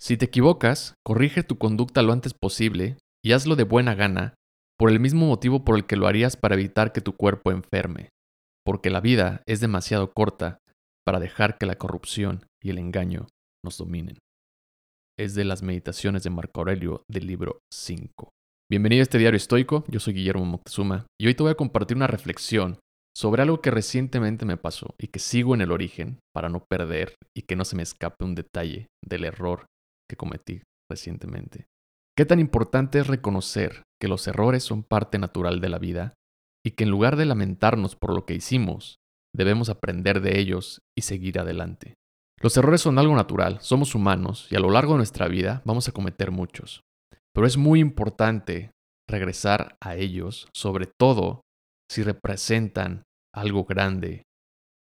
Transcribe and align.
Si 0.00 0.16
te 0.16 0.26
equivocas, 0.26 0.94
corrige 1.04 1.42
tu 1.42 1.58
conducta 1.58 2.02
lo 2.02 2.12
antes 2.12 2.32
posible 2.32 2.98
y 3.24 3.32
hazlo 3.32 3.56
de 3.56 3.64
buena 3.64 3.96
gana, 3.96 4.34
por 4.78 4.90
el 4.90 5.00
mismo 5.00 5.26
motivo 5.26 5.64
por 5.64 5.76
el 5.76 5.86
que 5.86 5.96
lo 5.96 6.06
harías 6.06 6.36
para 6.36 6.54
evitar 6.54 6.92
que 6.92 7.00
tu 7.00 7.16
cuerpo 7.16 7.50
enferme, 7.50 8.10
porque 8.64 8.90
la 8.90 9.00
vida 9.00 9.42
es 9.46 9.58
demasiado 9.58 10.12
corta 10.12 10.58
para 11.04 11.18
dejar 11.18 11.58
que 11.58 11.66
la 11.66 11.74
corrupción 11.74 12.46
y 12.62 12.70
el 12.70 12.78
engaño 12.78 13.26
nos 13.64 13.76
dominen. 13.76 14.18
Es 15.18 15.34
de 15.34 15.44
las 15.44 15.64
meditaciones 15.64 16.22
de 16.22 16.30
Marco 16.30 16.60
Aurelio 16.60 17.02
del 17.10 17.26
libro 17.26 17.58
5. 17.74 18.30
Bienvenido 18.70 19.00
a 19.00 19.02
este 19.02 19.18
diario 19.18 19.36
estoico, 19.36 19.84
yo 19.88 19.98
soy 19.98 20.14
Guillermo 20.14 20.44
Moctezuma 20.44 21.06
y 21.20 21.26
hoy 21.26 21.34
te 21.34 21.42
voy 21.42 21.50
a 21.50 21.56
compartir 21.56 21.96
una 21.96 22.06
reflexión 22.06 22.78
sobre 23.16 23.42
algo 23.42 23.60
que 23.60 23.72
recientemente 23.72 24.44
me 24.44 24.58
pasó 24.58 24.94
y 24.96 25.08
que 25.08 25.18
sigo 25.18 25.56
en 25.56 25.60
el 25.60 25.72
origen 25.72 26.20
para 26.32 26.48
no 26.48 26.64
perder 26.70 27.16
y 27.36 27.42
que 27.42 27.56
no 27.56 27.64
se 27.64 27.74
me 27.74 27.82
escape 27.82 28.24
un 28.24 28.36
detalle 28.36 28.86
del 29.04 29.24
error 29.24 29.66
que 30.08 30.16
cometí 30.16 30.62
recientemente. 30.90 31.66
¿Qué 32.16 32.24
tan 32.24 32.40
importante 32.40 32.98
es 32.98 33.06
reconocer 33.06 33.84
que 34.00 34.08
los 34.08 34.26
errores 34.26 34.64
son 34.64 34.82
parte 34.82 35.18
natural 35.18 35.60
de 35.60 35.68
la 35.68 35.78
vida 35.78 36.14
y 36.64 36.72
que 36.72 36.84
en 36.84 36.90
lugar 36.90 37.16
de 37.16 37.26
lamentarnos 37.26 37.94
por 37.94 38.14
lo 38.14 38.26
que 38.26 38.34
hicimos, 38.34 38.96
debemos 39.34 39.68
aprender 39.68 40.20
de 40.20 40.38
ellos 40.40 40.80
y 40.96 41.02
seguir 41.02 41.38
adelante? 41.38 41.94
Los 42.40 42.56
errores 42.56 42.80
son 42.80 42.98
algo 42.98 43.14
natural, 43.14 43.60
somos 43.60 43.94
humanos 43.94 44.46
y 44.50 44.56
a 44.56 44.60
lo 44.60 44.70
largo 44.70 44.92
de 44.92 44.98
nuestra 44.98 45.28
vida 45.28 45.62
vamos 45.64 45.88
a 45.88 45.92
cometer 45.92 46.30
muchos. 46.30 46.82
Pero 47.34 47.46
es 47.46 47.56
muy 47.56 47.80
importante 47.80 48.70
regresar 49.08 49.76
a 49.80 49.96
ellos, 49.96 50.48
sobre 50.54 50.86
todo 50.86 51.42
si 51.90 52.02
representan 52.02 53.02
algo 53.34 53.64
grande 53.64 54.24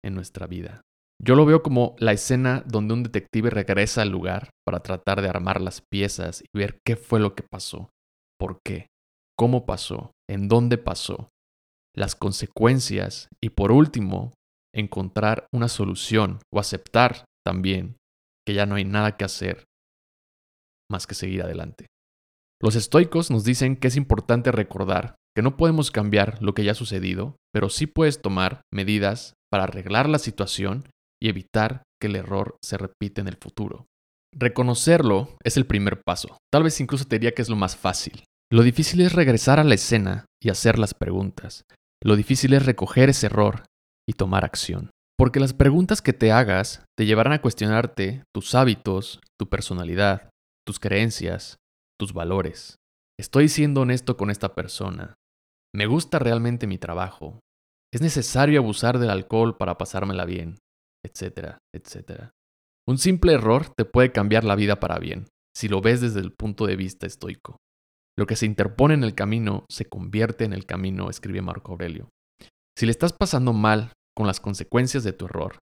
en 0.03 0.15
nuestra 0.15 0.47
vida. 0.47 0.81
Yo 1.21 1.35
lo 1.35 1.45
veo 1.45 1.61
como 1.61 1.95
la 1.99 2.13
escena 2.13 2.63
donde 2.65 2.93
un 2.93 3.03
detective 3.03 3.49
regresa 3.49 4.01
al 4.01 4.09
lugar 4.09 4.51
para 4.65 4.79
tratar 4.79 5.21
de 5.21 5.27
armar 5.27 5.59
las 5.59 5.81
piezas 5.81 6.41
y 6.41 6.57
ver 6.57 6.79
qué 6.85 6.95
fue 6.95 7.19
lo 7.19 7.35
que 7.35 7.43
pasó, 7.43 7.89
por 8.39 8.59
qué, 8.65 8.87
cómo 9.37 9.65
pasó, 9.65 10.11
en 10.29 10.47
dónde 10.47 10.77
pasó, 10.77 11.29
las 11.93 12.15
consecuencias 12.15 13.27
y 13.43 13.49
por 13.49 13.71
último, 13.71 14.33
encontrar 14.73 15.47
una 15.53 15.67
solución 15.67 16.39
o 16.53 16.59
aceptar 16.59 17.25
también 17.45 17.97
que 18.47 18.53
ya 18.53 18.65
no 18.65 18.75
hay 18.75 18.85
nada 18.85 19.17
que 19.17 19.25
hacer 19.25 19.65
más 20.89 21.05
que 21.05 21.15
seguir 21.15 21.43
adelante. 21.43 21.87
Los 22.61 22.75
estoicos 22.75 23.31
nos 23.31 23.43
dicen 23.43 23.75
que 23.75 23.87
es 23.87 23.95
importante 23.95 24.51
recordar 24.51 25.15
que 25.35 25.41
no 25.41 25.57
podemos 25.57 25.91
cambiar 25.91 26.41
lo 26.41 26.53
que 26.53 26.63
ya 26.63 26.71
ha 26.71 26.75
sucedido, 26.75 27.35
pero 27.53 27.69
sí 27.69 27.87
puedes 27.87 28.21
tomar 28.21 28.61
medidas 28.73 29.33
para 29.51 29.63
arreglar 29.63 30.09
la 30.09 30.19
situación 30.19 30.85
y 31.21 31.29
evitar 31.29 31.83
que 32.01 32.07
el 32.07 32.15
error 32.15 32.57
se 32.63 32.77
repita 32.77 33.21
en 33.21 33.27
el 33.27 33.37
futuro. 33.37 33.87
Reconocerlo 34.33 35.37
es 35.43 35.57
el 35.57 35.65
primer 35.65 36.01
paso. 36.05 36.37
Tal 36.51 36.63
vez 36.63 36.79
incluso 36.79 37.05
te 37.05 37.15
diría 37.17 37.33
que 37.33 37.41
es 37.41 37.49
lo 37.49 37.55
más 37.55 37.75
fácil. 37.75 38.23
Lo 38.51 38.63
difícil 38.63 39.01
es 39.01 39.13
regresar 39.13 39.59
a 39.59 39.63
la 39.63 39.75
escena 39.75 40.25
y 40.41 40.49
hacer 40.49 40.79
las 40.79 40.93
preguntas. 40.93 41.63
Lo 42.03 42.15
difícil 42.15 42.53
es 42.53 42.65
recoger 42.65 43.09
ese 43.09 43.27
error 43.27 43.63
y 44.07 44.13
tomar 44.13 44.45
acción. 44.45 44.89
Porque 45.17 45.39
las 45.39 45.53
preguntas 45.53 46.01
que 46.01 46.13
te 46.13 46.31
hagas 46.31 46.85
te 46.97 47.05
llevarán 47.05 47.33
a 47.33 47.41
cuestionarte 47.41 48.23
tus 48.33 48.55
hábitos, 48.55 49.19
tu 49.37 49.49
personalidad, 49.49 50.29
tus 50.65 50.79
creencias, 50.79 51.57
tus 51.99 52.13
valores. 52.13 52.77
¿Estoy 53.19 53.49
siendo 53.49 53.81
honesto 53.81 54.15
con 54.15 54.31
esta 54.31 54.55
persona? 54.55 55.15
¿Me 55.75 55.87
gusta 55.87 56.19
realmente 56.19 56.67
mi 56.67 56.77
trabajo? 56.77 57.39
¿Es 57.93 58.01
necesario 58.01 58.59
abusar 58.59 58.97
del 58.97 59.09
alcohol 59.09 59.57
para 59.57 59.77
pasármela 59.77 60.23
bien? 60.23 60.57
Etcétera, 61.05 61.59
etcétera. 61.73 62.31
Un 62.87 62.97
simple 62.97 63.33
error 63.33 63.67
te 63.77 63.85
puede 63.85 64.11
cambiar 64.11 64.43
la 64.43 64.55
vida 64.55 64.79
para 64.79 64.99
bien, 64.99 65.27
si 65.55 65.67
lo 65.67 65.81
ves 65.81 66.01
desde 66.01 66.19
el 66.19 66.31
punto 66.31 66.65
de 66.65 66.75
vista 66.75 67.05
estoico. 67.05 67.57
Lo 68.17 68.25
que 68.25 68.35
se 68.35 68.45
interpone 68.45 68.95
en 68.95 69.03
el 69.03 69.15
camino 69.15 69.65
se 69.69 69.85
convierte 69.85 70.43
en 70.43 70.53
el 70.53 70.65
camino, 70.65 71.09
escribe 71.09 71.41
Marco 71.41 71.71
Aurelio. 71.71 72.09
Si 72.77 72.85
le 72.85 72.91
estás 72.91 73.13
pasando 73.13 73.53
mal 73.53 73.93
con 74.15 74.27
las 74.27 74.39
consecuencias 74.39 75.03
de 75.03 75.13
tu 75.13 75.25
error 75.25 75.59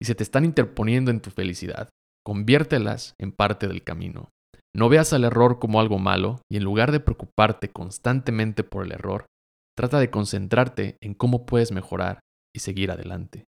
y 0.00 0.04
se 0.04 0.14
te 0.14 0.22
están 0.22 0.44
interponiendo 0.44 1.10
en 1.10 1.20
tu 1.20 1.30
felicidad, 1.30 1.88
conviértelas 2.24 3.14
en 3.18 3.32
parte 3.32 3.66
del 3.66 3.82
camino. 3.82 4.28
No 4.76 4.88
veas 4.88 5.12
al 5.12 5.24
error 5.24 5.58
como 5.58 5.80
algo 5.80 5.98
malo 5.98 6.42
y 6.50 6.58
en 6.58 6.64
lugar 6.64 6.92
de 6.92 7.00
preocuparte 7.00 7.70
constantemente 7.70 8.62
por 8.62 8.84
el 8.84 8.92
error, 8.92 9.26
trata 9.76 9.98
de 9.98 10.10
concentrarte 10.10 10.98
en 11.00 11.14
cómo 11.14 11.46
puedes 11.46 11.72
mejorar 11.72 12.20
y 12.54 12.60
seguir 12.60 12.90
adelante. 12.90 13.44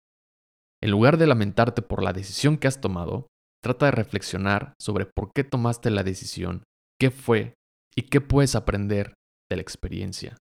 En 0.83 0.91
lugar 0.91 1.17
de 1.17 1.27
lamentarte 1.27 1.83
por 1.83 2.03
la 2.03 2.13
decisión 2.13 2.59
que 2.59 2.69
has 2.69 2.81
tomado, 2.81 3.29
trata 3.63 3.87
de 3.87 3.93
reflexionar 3.93 4.75
sobre 4.81 5.07
por 5.07 5.33
qué 5.33 5.45
tomaste 5.45 5.91
la 5.91 6.03
decisión, 6.03 6.65
qué 7.01 7.11
fue 7.11 7.55
y 7.95 8.03
qué 8.03 8.21
puedes 8.21 8.55
aprender 8.55 9.15
de 9.51 9.57
la 9.57 9.63
experiencia. 9.63 10.37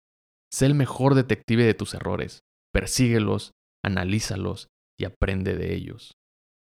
Sé 0.51 0.65
el 0.65 0.75
mejor 0.75 1.15
detective 1.15 1.63
de 1.63 1.73
tus 1.73 1.93
errores, 1.93 2.41
persíguelos, 2.73 3.51
analízalos 3.85 4.67
y 4.99 5.05
aprende 5.05 5.55
de 5.55 5.73
ellos. 5.73 6.13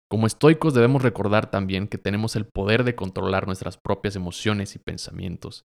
Como 0.09 0.25
estoicos 0.25 0.73
debemos 0.73 1.01
recordar 1.01 1.51
también 1.51 1.87
que 1.87 1.97
tenemos 1.97 2.35
el 2.35 2.45
poder 2.45 2.83
de 2.83 2.95
controlar 2.95 3.45
nuestras 3.45 3.77
propias 3.77 4.15
emociones 4.15 4.75
y 4.75 4.79
pensamientos. 4.79 5.63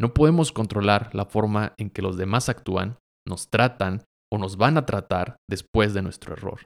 No 0.00 0.14
podemos 0.14 0.52
controlar 0.52 1.14
la 1.14 1.26
forma 1.26 1.74
en 1.76 1.90
que 1.90 2.02
los 2.02 2.16
demás 2.16 2.48
actúan, 2.48 2.98
nos 3.28 3.50
tratan 3.50 4.04
o 4.32 4.38
nos 4.38 4.56
van 4.56 4.78
a 4.78 4.86
tratar 4.86 5.36
después 5.48 5.92
de 5.92 6.02
nuestro 6.02 6.32
error. 6.32 6.60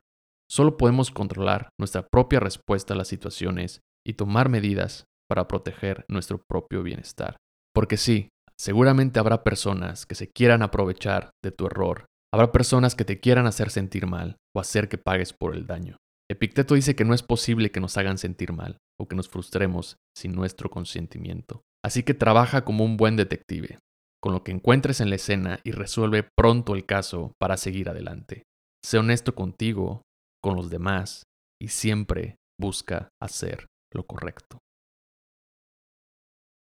Solo 0.48 0.76
podemos 0.76 1.10
controlar 1.10 1.70
nuestra 1.78 2.06
propia 2.06 2.40
respuesta 2.40 2.94
a 2.94 2.96
las 2.96 3.08
situaciones 3.08 3.80
y 4.06 4.14
tomar 4.14 4.48
medidas 4.48 5.04
para 5.28 5.48
proteger 5.48 6.04
nuestro 6.08 6.40
propio 6.48 6.82
bienestar. 6.82 7.36
Porque 7.74 7.96
sí, 7.96 8.28
seguramente 8.56 9.18
habrá 9.18 9.42
personas 9.42 10.06
que 10.06 10.14
se 10.14 10.28
quieran 10.28 10.62
aprovechar 10.62 11.30
de 11.44 11.50
tu 11.50 11.66
error, 11.66 12.06
habrá 12.32 12.52
personas 12.52 12.94
que 12.94 13.04
te 13.04 13.18
quieran 13.20 13.46
hacer 13.46 13.70
sentir 13.70 14.06
mal 14.06 14.36
o 14.54 14.60
hacer 14.60 14.88
que 14.88 14.98
pagues 14.98 15.32
por 15.32 15.54
el 15.54 15.66
daño. 15.66 15.96
Epicteto 16.30 16.74
dice 16.74 16.96
que 16.96 17.04
no 17.04 17.14
es 17.14 17.22
posible 17.22 17.70
que 17.70 17.80
nos 17.80 17.96
hagan 17.96 18.18
sentir 18.18 18.52
mal 18.52 18.78
o 19.00 19.06
que 19.06 19.16
nos 19.16 19.28
frustremos 19.28 19.96
sin 20.16 20.32
nuestro 20.32 20.70
consentimiento. 20.70 21.62
Así 21.84 22.02
que 22.02 22.14
trabaja 22.14 22.64
como 22.64 22.84
un 22.84 22.96
buen 22.96 23.16
detective, 23.16 23.78
con 24.20 24.32
lo 24.32 24.42
que 24.42 24.50
encuentres 24.50 25.00
en 25.00 25.10
la 25.10 25.16
escena 25.16 25.60
y 25.62 25.70
resuelve 25.70 26.28
pronto 26.36 26.74
el 26.74 26.84
caso 26.84 27.32
para 27.38 27.56
seguir 27.56 27.88
adelante. 27.88 28.42
Sé 28.84 28.98
honesto 28.98 29.34
contigo 29.34 30.02
con 30.46 30.54
los 30.54 30.70
demás 30.70 31.24
y 31.60 31.68
siempre 31.68 32.36
busca 32.56 33.08
hacer 33.20 33.66
lo 33.92 34.06
correcto. 34.06 34.58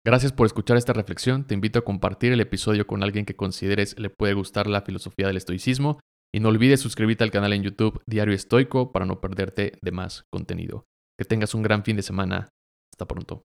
Gracias 0.03 0.31
por 0.31 0.47
escuchar 0.47 0.77
esta 0.77 0.93
reflexión. 0.93 1.45
Te 1.45 1.53
invito 1.53 1.77
a 1.77 1.83
compartir 1.83 2.33
el 2.33 2.41
episodio 2.41 2.87
con 2.87 3.03
alguien 3.03 3.23
que 3.23 3.35
consideres 3.35 3.99
le 3.99 4.09
puede 4.09 4.33
gustar 4.33 4.65
la 4.65 4.81
filosofía 4.81 5.27
del 5.27 5.37
estoicismo 5.37 5.99
y 6.33 6.39
no 6.39 6.49
olvides 6.49 6.79
suscribirte 6.79 7.23
al 7.23 7.29
canal 7.29 7.53
en 7.53 7.61
YouTube 7.61 8.01
Diario 8.07 8.33
Estoico 8.33 8.91
para 8.91 9.05
no 9.05 9.21
perderte 9.21 9.77
de 9.79 9.91
más 9.91 10.23
contenido. 10.31 10.85
Que 11.15 11.25
tengas 11.25 11.53
un 11.53 11.61
gran 11.61 11.83
fin 11.83 11.97
de 11.97 12.01
semana. 12.01 12.49
Hasta 12.91 13.05
pronto. 13.05 13.43